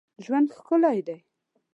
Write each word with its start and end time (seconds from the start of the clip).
ژوند 0.23 0.47
ښکلی 0.57 0.99
دی. 1.07 1.17